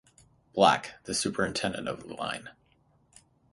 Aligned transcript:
Black, 0.53 0.95
the 1.03 1.13
superintendent 1.13 1.87
of 1.87 2.07
the 2.07 2.15
line. 2.15 2.49